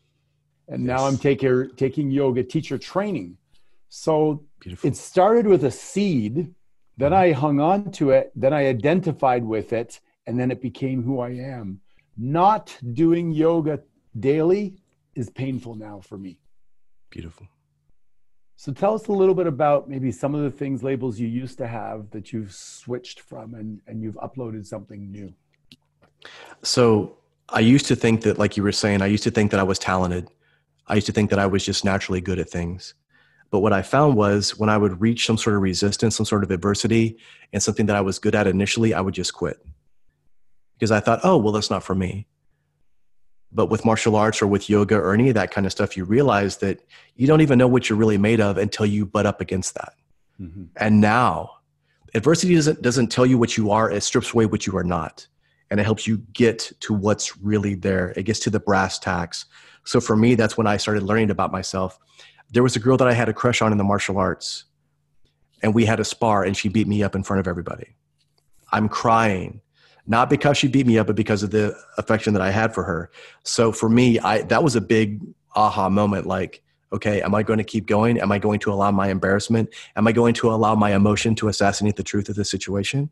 [0.68, 0.88] And yes.
[0.88, 3.38] now I'm taking taking yoga teacher training.
[3.90, 4.88] So Beautiful.
[4.88, 6.54] it started with a seed,
[6.98, 7.16] then mm.
[7.16, 11.20] I hung on to it, then I identified with it, and then it became who
[11.20, 11.82] I am.
[12.18, 13.82] Not doing yoga
[14.20, 14.76] daily
[15.16, 16.40] is painful now for me.
[17.10, 17.48] Beautiful.
[18.56, 21.58] So tell us a little bit about maybe some of the things labels you used
[21.58, 25.34] to have that you've switched from and, and you've uploaded something new.
[26.64, 27.18] So
[27.50, 29.64] I used to think that, like you were saying, I used to think that I
[29.64, 30.28] was talented.
[30.88, 32.94] I used to think that I was just naturally good at things.
[33.50, 36.44] But what I found was when I would reach some sort of resistance, some sort
[36.44, 37.18] of adversity,
[37.52, 39.58] and something that I was good at initially, I would just quit.
[40.74, 42.28] Because I thought, oh, well, that's not for me.
[43.52, 46.06] But with martial arts or with yoga or any of that kind of stuff, you
[46.06, 46.80] realize that
[47.16, 49.94] you don't even know what you're really made of until you butt up against that.
[50.40, 50.64] Mm-hmm.
[50.78, 51.58] And now,
[52.14, 55.28] adversity doesn't, doesn't tell you what you are, it strips away what you are not
[55.72, 58.14] and it helps you get to what's really there.
[58.18, 59.46] It gets to the brass tacks.
[59.86, 61.98] So for me, that's when I started learning about myself.
[62.52, 64.66] There was a girl that I had a crush on in the martial arts,
[65.64, 67.96] and we had a spar, and she beat me up in front of everybody.
[68.74, 69.62] I'm crying,
[70.06, 72.84] not because she beat me up, but because of the affection that I had for
[72.84, 73.10] her.
[73.44, 75.22] So for me, I that was a big
[75.56, 76.26] aha moment.
[76.26, 78.20] Like, okay, am I going to keep going?
[78.20, 79.70] Am I going to allow my embarrassment?
[79.96, 83.10] Am I going to allow my emotion to assassinate the truth of the situation?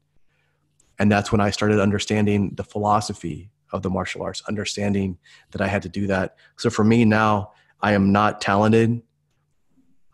[1.00, 5.18] And that's when I started understanding the philosophy of the martial arts, understanding
[5.52, 6.36] that I had to do that.
[6.58, 9.02] So for me now, I am not talented.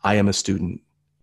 [0.03, 0.81] I am a student,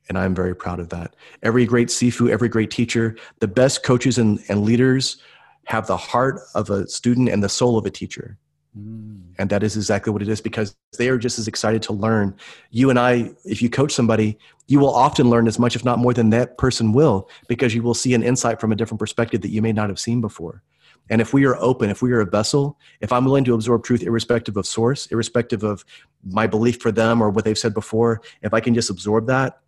[0.08, 1.14] and I'm very proud of that.
[1.42, 5.18] Every great Sifu, every great teacher, the best coaches and, and leaders
[5.66, 8.38] have the heart of a student and the soul of a teacher.
[8.78, 9.20] Mm.
[9.38, 12.34] And that is exactly what it is because they are just as excited to learn.
[12.70, 15.98] You and I, if you coach somebody, you will often learn as much, if not
[15.98, 19.42] more, than that person will because you will see an insight from a different perspective
[19.42, 20.62] that you may not have seen before.
[21.10, 23.82] And if we are open, if we are a vessel, if I'm willing to absorb
[23.82, 25.84] truth irrespective of source, irrespective of
[26.24, 29.58] my belief for them or what they've said before, if I can just absorb that,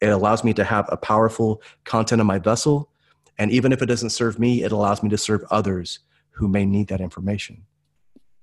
[0.00, 2.90] it allows me to have a powerful content in my vessel.
[3.38, 5.98] And even if it doesn't serve me, it allows me to serve others
[6.30, 7.64] who may need that information.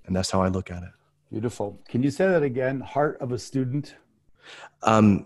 [0.06, 0.90] And that's how I look at it.
[1.32, 1.82] Beautiful.
[1.88, 2.80] Can you say that again?
[2.80, 3.96] Heart of a student?
[4.84, 5.26] Um,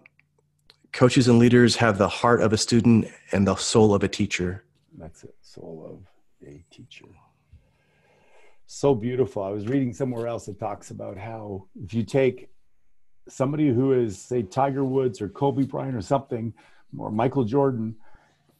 [0.93, 4.63] coaches and leaders have the heart of a student and the soul of a teacher.
[4.97, 5.35] That's it.
[5.41, 6.01] Soul
[6.41, 7.05] of a teacher.
[8.65, 9.43] So beautiful.
[9.43, 12.49] I was reading somewhere else that talks about how if you take
[13.27, 16.53] somebody who is, say, Tiger Woods or Kobe Bryant or something,
[16.97, 17.95] or Michael Jordan,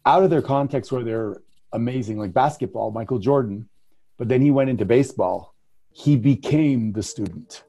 [0.05, 1.41] out of their context where they're
[1.73, 3.67] amazing, like basketball, Michael Jordan,
[4.17, 5.55] but then he went into baseball
[5.99, 7.63] he became the student.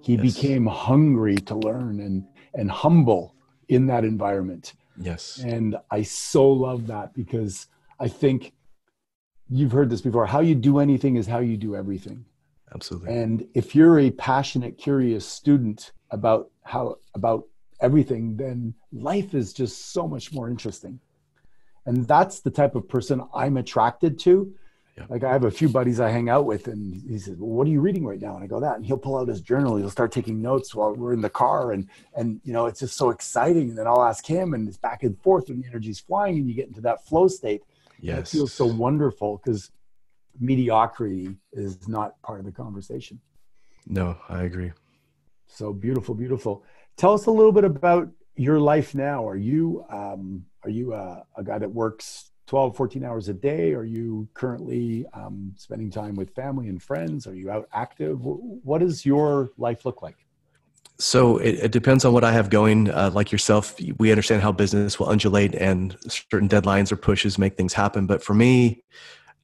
[0.00, 0.22] He yes.
[0.22, 3.34] became hungry to learn and, and humble
[3.68, 4.72] in that environment.
[4.98, 5.38] Yes.
[5.44, 7.66] And I so love that because
[8.00, 8.54] I think
[9.50, 10.24] you've heard this before.
[10.24, 12.24] How you do anything is how you do everything.
[12.74, 13.14] Absolutely.
[13.14, 17.44] And if you're a passionate, curious student about how about
[17.80, 21.00] everything, then life is just so much more interesting.
[21.84, 24.54] And that's the type of person I'm attracted to
[25.08, 27.66] Like I have a few buddies I hang out with, and he says, well, "What
[27.66, 29.76] are you reading right now?" And I go, "That." And he'll pull out his journal.
[29.76, 32.96] He'll start taking notes while we're in the car, and and you know, it's just
[32.96, 33.70] so exciting.
[33.70, 36.48] And then I'll ask him, and it's back and forth, and the energy's flying, and
[36.48, 37.62] you get into that flow state.
[38.00, 39.72] Yes, it feels so wonderful because
[40.38, 43.20] mediocrity is not part of the conversation.
[43.86, 44.72] No, I agree.
[45.46, 46.64] So beautiful, beautiful.
[46.96, 49.26] Tell us a little bit about your life now.
[49.28, 53.72] Are you um, are you a, a guy that works 12, 14 hours a day?
[53.72, 57.26] Are you currently um, spending time with family and friends?
[57.26, 58.20] Are you out active?
[58.22, 60.16] What does your life look like?
[60.98, 62.90] So it, it depends on what I have going.
[62.90, 67.56] Uh, like yourself, we understand how business will undulate and certain deadlines or pushes make
[67.56, 68.06] things happen.
[68.06, 68.84] But for me,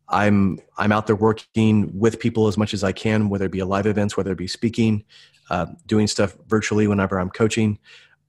[0.08, 3.60] I'm I'm out there working with people as much as I can, whether it be
[3.60, 5.04] a live events, whether it be speaking,
[5.50, 7.78] uh, doing stuff virtually whenever I'm coaching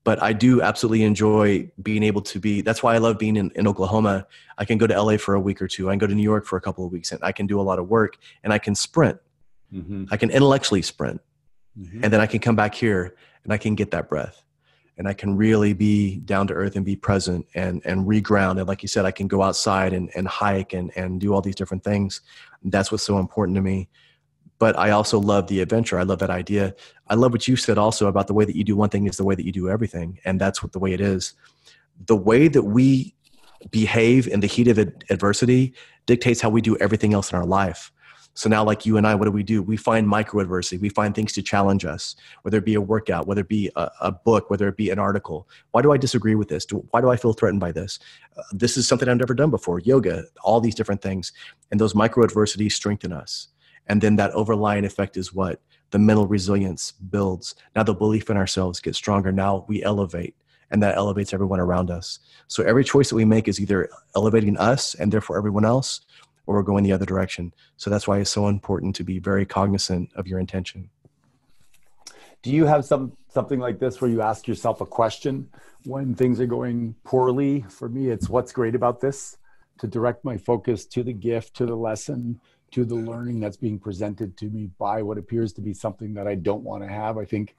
[0.03, 2.61] but I do absolutely enjoy being able to be.
[2.61, 4.25] That's why I love being in, in Oklahoma.
[4.57, 5.89] I can go to LA for a week or two.
[5.89, 7.59] I can go to New York for a couple of weeks, and I can do
[7.59, 9.19] a lot of work, and I can sprint.
[9.73, 10.05] Mm-hmm.
[10.11, 11.21] I can intellectually sprint,
[11.79, 12.03] mm-hmm.
[12.03, 14.43] and then I can come back here and I can get that breath,
[14.97, 18.57] and I can really be down to earth and be present and and reground.
[18.59, 21.41] And like you said, I can go outside and and hike and and do all
[21.41, 22.21] these different things.
[22.63, 23.87] That's what's so important to me
[24.61, 25.97] but I also love the adventure.
[25.97, 26.75] I love that idea.
[27.07, 29.17] I love what you said also about the way that you do one thing is
[29.17, 30.19] the way that you do everything.
[30.23, 31.33] And that's what the way it is.
[32.05, 33.15] The way that we
[33.71, 35.73] behave in the heat of adversity
[36.05, 37.91] dictates how we do everything else in our life.
[38.35, 39.63] So now, like you and I, what do we do?
[39.63, 40.77] We find micro adversity.
[40.77, 43.89] We find things to challenge us, whether it be a workout, whether it be a,
[43.99, 45.49] a book, whether it be an article.
[45.71, 46.65] Why do I disagree with this?
[46.65, 47.97] Do, why do I feel threatened by this?
[48.37, 49.79] Uh, this is something I've never done before.
[49.79, 51.33] Yoga, all these different things.
[51.71, 53.47] And those micro adversities strengthen us.
[53.91, 55.59] And then that overlying effect is what?
[55.89, 57.55] The mental resilience builds.
[57.75, 59.33] Now the belief in ourselves gets stronger.
[59.33, 60.33] Now we elevate,
[60.71, 62.19] and that elevates everyone around us.
[62.47, 66.05] So every choice that we make is either elevating us and therefore everyone else,
[66.45, 67.53] or we're going the other direction.
[67.75, 70.89] So that's why it's so important to be very cognizant of your intention.
[72.43, 75.49] Do you have some something like this where you ask yourself a question
[75.83, 77.65] when things are going poorly?
[77.67, 79.35] For me, it's what's great about this
[79.79, 82.39] to direct my focus to the gift, to the lesson,
[82.71, 86.27] to the learning that's being presented to me by what appears to be something that
[86.27, 87.17] I don't want to have.
[87.17, 87.55] I think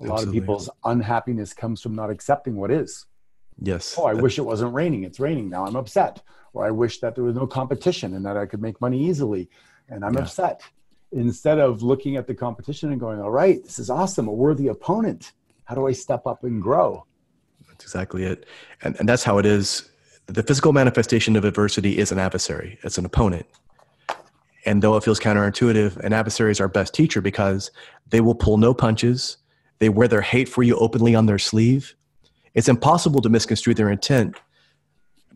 [0.00, 0.08] a Absolutely.
[0.08, 3.06] lot of people's unhappiness comes from not accepting what is.
[3.62, 3.94] Yes.
[3.96, 5.04] Oh, I wish it wasn't raining.
[5.04, 5.64] It's raining now.
[5.64, 6.20] I'm upset.
[6.52, 9.48] Or I wish that there was no competition and that I could make money easily.
[9.88, 10.20] And I'm yeah.
[10.20, 10.62] upset.
[11.12, 14.68] Instead of looking at the competition and going, all right, this is awesome, a worthy
[14.68, 15.32] opponent.
[15.64, 17.06] How do I step up and grow?
[17.68, 18.46] That's exactly it.
[18.82, 19.90] And, and that's how it is.
[20.26, 23.46] The physical manifestation of adversity is an adversary, it's an opponent.
[24.66, 27.70] And though it feels counterintuitive, an adversary is our best teacher because
[28.10, 29.38] they will pull no punches.
[29.78, 31.94] They wear their hate for you openly on their sleeve.
[32.54, 34.36] It's impossible to misconstrue their intent,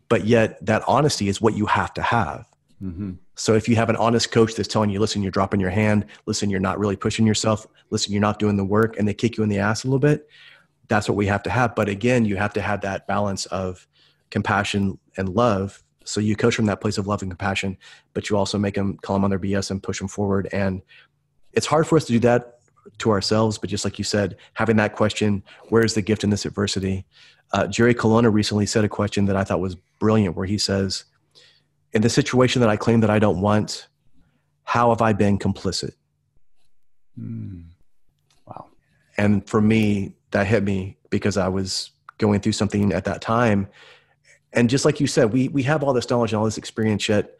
[0.09, 2.45] but yet that honesty is what you have to have.
[2.83, 3.13] Mm-hmm.
[3.35, 6.05] So if you have an honest coach that's telling you, listen, you're dropping your hand,
[6.25, 9.37] listen, you're not really pushing yourself, listen, you're not doing the work, and they kick
[9.37, 10.27] you in the ass a little bit,
[10.87, 11.73] that's what we have to have.
[11.73, 13.87] But again, you have to have that balance of
[14.29, 17.77] compassion and love So you coach from that place of love and compassion,
[18.13, 20.49] but you also make them call them on their BS and push them forward.
[20.51, 20.81] And
[21.53, 22.59] it's hard for us to do that
[22.99, 26.45] to ourselves, but just like you said, having that question, where's the gift in this
[26.45, 27.05] adversity?
[27.53, 31.05] Uh, Jerry Colonna recently said a question that I thought was brilliant, where he says,
[31.93, 33.87] in the situation that I claim that I don't want,
[34.63, 35.91] how have I been complicit?
[37.19, 37.65] Mm.
[38.47, 38.67] Wow.
[39.17, 43.67] And for me, that hit me because I was going through something at that time.
[44.53, 47.07] And just like you said, we we have all this knowledge and all this experience,
[47.07, 47.37] yet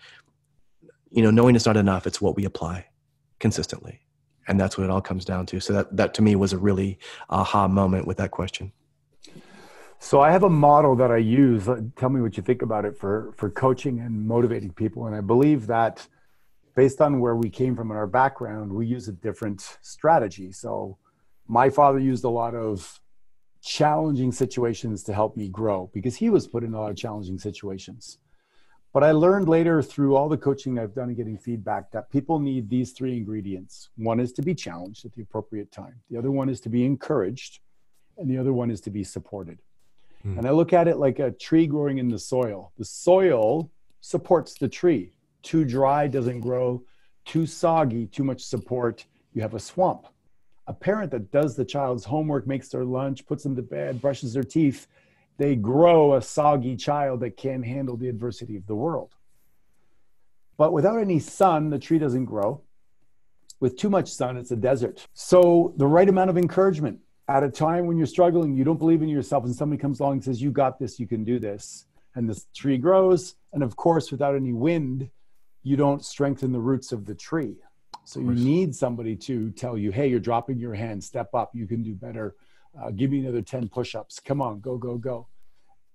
[1.12, 2.08] you know, knowing is not enough.
[2.08, 2.88] It's what we apply
[3.39, 4.00] consistently.
[4.47, 5.60] And that's what it all comes down to.
[5.60, 6.97] So that that to me was a really
[7.30, 8.71] aha moment with that question.
[10.00, 11.69] So I have a model that I use.
[11.95, 15.06] Tell me what you think about it for for coaching and motivating people.
[15.06, 16.08] And I believe that
[16.76, 20.52] based on where we came from in our background, we use a different strategy.
[20.54, 20.97] So
[21.47, 23.00] my father used a lot of
[23.62, 27.38] challenging situations to help me grow because he was put in a lot of challenging
[27.38, 28.17] situations.
[28.93, 32.39] But I learned later through all the coaching I've done and getting feedback that people
[32.39, 33.89] need these three ingredients.
[33.95, 36.86] One is to be challenged at the appropriate time, the other one is to be
[36.86, 37.60] encouraged,
[38.17, 39.60] and the other one is to be supported.
[40.26, 40.39] Mm.
[40.39, 42.74] And I look at it like a tree growing in the soil.
[42.78, 43.71] The soil
[44.02, 45.13] supports the tree.
[45.41, 46.84] Too dry doesn't grow,
[47.26, 50.08] too soggy, too much support, you have a swamp
[50.71, 54.34] a parent that does the child's homework, makes their lunch, puts them to bed, brushes
[54.34, 54.88] their teeth,
[55.38, 59.13] they grow a soggy child that can't handle the adversity of the world.
[60.57, 62.62] But without any sun, the tree doesn't grow.
[63.60, 65.05] With too much sun, it's a desert.
[65.13, 69.01] So, the right amount of encouragement at a time when you're struggling, you don't believe
[69.01, 71.86] in yourself, and somebody comes along and says, You got this, you can do this.
[72.15, 73.36] And the tree grows.
[73.51, 75.10] And of course, without any wind,
[75.63, 77.57] you don't strengthen the roots of the tree.
[78.12, 81.65] So you need somebody to tell you, hey, you're dropping your hand, step up, you
[81.65, 82.36] can do better.
[82.78, 84.19] Uh, give me another 10 push ups.
[84.19, 85.30] Come on, go, go, go.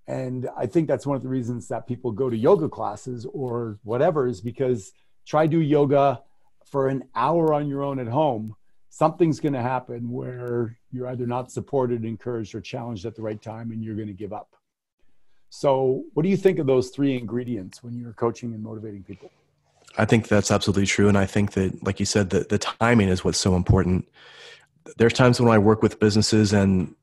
[0.06, 3.78] And I think that's one of the reasons that people go to yoga classes or
[3.82, 4.92] whatever is because
[5.26, 6.22] try do yoga
[6.64, 8.56] for an hour on your own at home.
[8.88, 13.42] Something's going to happen where you're either not supported, encouraged, or challenged at the right
[13.42, 14.56] time, and you're going to give up.
[15.50, 19.30] So, what do you think of those three ingredients when you're coaching and motivating people?
[19.98, 21.08] I think that's absolutely true.
[21.08, 24.08] And I think that, like you said, that the timing is what's so important.
[24.98, 26.94] There's times when I work with businesses and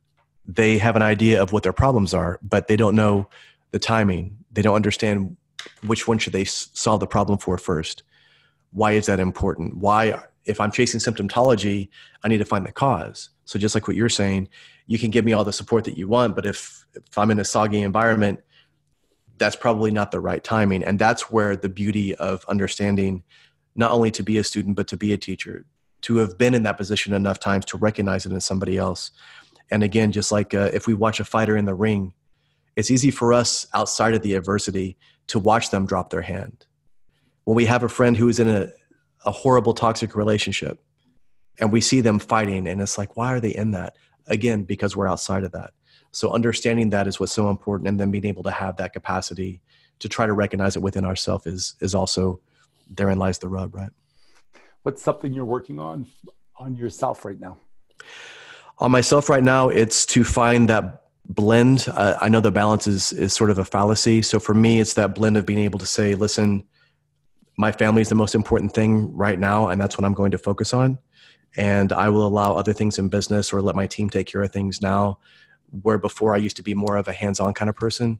[0.46, 3.30] they have an idea of what their problems are, but they don't know
[3.72, 4.38] the timing.
[4.52, 5.36] They don't understand
[5.86, 8.04] which one should they solve the problem for first.
[8.72, 9.78] Why is that important?
[9.78, 11.90] Why, if I'm chasing symptomatology,
[12.24, 13.30] I need to find the cause.
[13.46, 14.50] So just like what you're saying,
[14.88, 17.40] you can give me all the support that you want, but if, if I'm in
[17.40, 18.42] a soggy environment,
[19.38, 20.84] that's probably not the right timing.
[20.84, 23.24] And that's where the beauty of understanding
[23.76, 25.66] not only to be a student, but to be a teacher,
[26.02, 29.12] to have been in that position enough times to recognize it in somebody else.
[29.72, 32.14] And again, just like uh, if we watch a fighter in the ring,
[32.76, 36.66] it's easy for us outside of the adversity to watch them drop their hand.
[37.46, 38.70] When we have a friend who is in a,
[39.26, 40.80] a horrible toxic relationship
[41.60, 43.96] and we see them fighting, and it's like, why are they in that?
[44.28, 45.72] Again, because we're outside of that.
[46.14, 49.62] So understanding that is what's so important, and then being able to have that capacity
[50.00, 52.40] to try to recognize it within ourselves is is also
[52.90, 53.90] therein lies the rub, right?
[54.84, 56.06] What's something you're working on
[56.58, 57.58] on yourself right now?
[58.78, 61.88] On myself right now, it's to find that blend.
[61.92, 64.22] Uh, I know the balance is is sort of a fallacy.
[64.22, 66.64] So for me, it's that blend of being able to say, listen,
[67.58, 70.38] my family is the most important thing right now, and that's what I'm going to
[70.38, 71.00] focus on.
[71.58, 74.52] And I will allow other things in business or let my team take care of
[74.52, 75.18] things now
[75.82, 78.20] where before I used to be more of a hands on kind of person.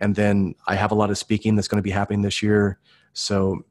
[0.00, 2.78] And then I have a lot of speaking that's going to be happening this year.
[3.12, 3.64] So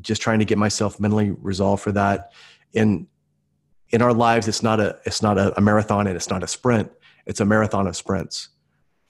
[0.00, 2.32] just trying to get myself mentally resolved for that.
[2.72, 3.06] In
[3.90, 6.46] in our lives, it's not a it's not a, a marathon and it's not a
[6.46, 6.90] sprint.
[7.26, 8.48] It's a marathon of sprints.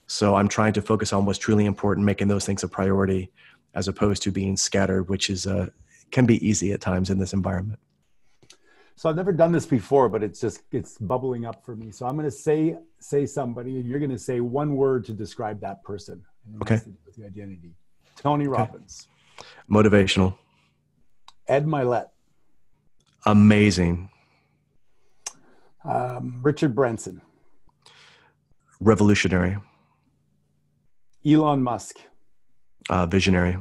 [0.06, 3.30] So I'm trying to focus on what's truly important, making those things a priority,
[3.74, 5.66] as opposed to being scattered, which is uh,
[6.10, 7.78] can be easy at times in this environment.
[8.98, 11.92] So I've never done this before, but it's just it's bubbling up for me.
[11.92, 15.12] So I'm going to say say somebody, and you're going to say one word to
[15.12, 16.20] describe that person.
[16.62, 16.80] Okay.
[17.06, 17.76] With the identity.
[18.16, 18.58] Tony okay.
[18.58, 19.06] Robbins.
[19.70, 20.36] Motivational.
[21.46, 22.08] Ed Mylett.
[23.24, 24.10] Amazing.
[25.84, 27.20] Um, Richard Branson.
[28.80, 29.58] Revolutionary.
[31.24, 31.98] Elon Musk.
[32.90, 33.58] Uh, visionary.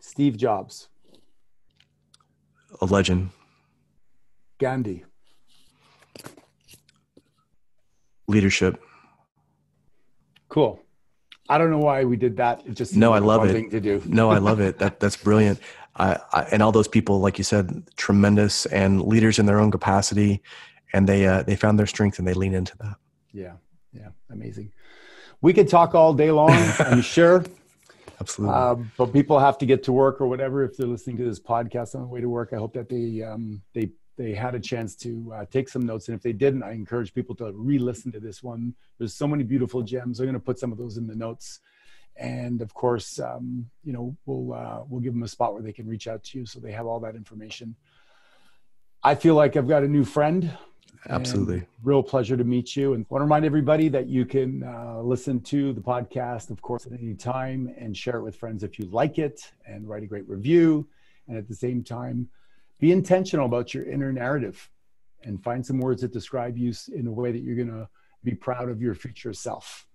[0.00, 0.88] Steve Jobs.
[2.80, 3.30] A legend.
[4.60, 5.04] Gandhi?
[8.28, 8.80] Leadership.
[10.48, 10.80] Cool.
[11.48, 12.62] I don't know why we did that.
[12.64, 13.52] It just no, I love it.
[13.52, 14.00] Thing to do.
[14.06, 14.78] no, I love it.
[14.80, 15.58] That that's brilliant.
[15.96, 19.72] I, I, and all those people, like you said, tremendous and leaders in their own
[19.72, 20.42] capacity,
[20.92, 22.96] and they uh, they found their strength and they lean into that.
[23.32, 23.54] Yeah,
[23.92, 24.70] yeah, amazing.
[25.40, 26.52] We could talk all day long.
[26.78, 27.44] I'm sure.
[28.20, 28.54] Absolutely.
[28.54, 30.62] Um, but people have to get to work or whatever.
[30.62, 33.22] If they're listening to this podcast on the way to work, I hope that they
[33.22, 33.90] um, they
[34.20, 36.08] they had a chance to uh, take some notes.
[36.08, 38.74] And if they didn't, I encourage people to re-listen to this one.
[38.98, 40.20] There's so many beautiful gems.
[40.20, 41.60] I'm going to put some of those in the notes.
[42.16, 45.72] And of course, um, you know, we'll uh, we'll give them a spot where they
[45.72, 47.74] can reach out to you, so they have all that information.
[49.02, 50.50] I feel like I've got a new friend.
[51.08, 51.62] Absolutely.
[51.82, 52.92] Real pleasure to meet you.
[52.92, 56.84] And want to remind everybody that you can uh, listen to the podcast, of course,
[56.84, 60.06] at any time and share it with friends if you like it and write a
[60.06, 60.86] great review.
[61.26, 62.28] And at the same time,
[62.80, 64.68] be intentional about your inner narrative
[65.22, 67.88] and find some words that describe you in a way that you're going to
[68.24, 69.86] be proud of your future self.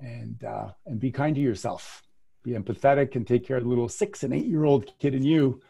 [0.00, 2.04] And uh, and be kind to yourself.
[2.44, 5.24] Be empathetic and take care of the little six and eight year old kid in
[5.24, 5.60] you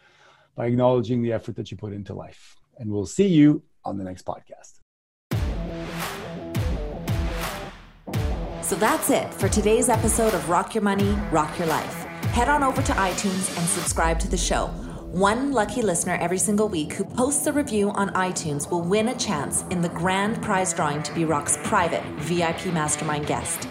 [0.54, 2.54] by acknowledging the effort that you put into life.
[2.76, 4.80] And we'll see you on the next podcast.
[8.60, 12.04] So that's it for today's episode of rock your money rock your life.
[12.34, 14.70] Head on over to itunes and subscribe to the show
[15.12, 19.14] one lucky listener every single week who posts a review on iTunes will win a
[19.14, 23.68] chance in the grand prize drawing to be Rock's private VIP mastermind guest.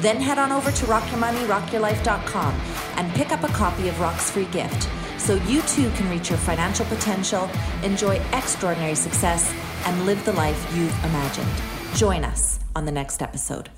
[0.00, 2.54] Then head on over to rockyourmoneyrockyourlife.com
[2.96, 6.38] and pick up a copy of Rock's free gift so you too can reach your
[6.38, 7.50] financial potential,
[7.82, 9.52] enjoy extraordinary success,
[9.86, 11.48] and live the life you've imagined.
[11.94, 13.70] Join us on the next episode.